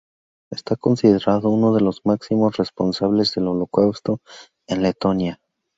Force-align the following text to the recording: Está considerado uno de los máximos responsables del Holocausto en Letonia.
Está 0.51 0.75
considerado 0.77 1.49
uno 1.51 1.75
de 1.75 1.81
los 1.81 2.01
máximos 2.05 2.57
responsables 2.57 3.35
del 3.35 3.49
Holocausto 3.49 4.19
en 4.65 4.81
Letonia. 4.81 5.39